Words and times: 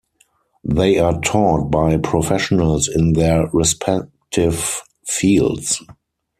They 0.63 0.97
are 0.97 1.21
taught 1.21 1.69
by 1.69 1.97
professionals 1.97 2.87
in 2.87 3.13
their 3.13 3.45
respective 3.53 4.81
fields. 5.05 5.83